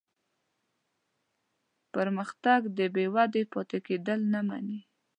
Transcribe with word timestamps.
پرمختګ 1.93 2.59
بېودې 2.95 3.43
پاتې 3.53 3.77
کېدل 3.87 4.19
نه 4.33 4.41
مني. 4.47 4.79